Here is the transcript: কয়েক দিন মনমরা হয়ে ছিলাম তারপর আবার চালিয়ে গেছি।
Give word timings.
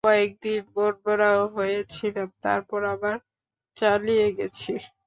কয়েক 0.03 0.31
দিন 0.43 0.61
মনমরা 0.75 1.31
হয়ে 1.55 1.79
ছিলাম 1.93 2.29
তারপর 2.43 2.81
আবার 2.93 3.15
চালিয়ে 3.77 4.27
গেছি। 4.37 4.71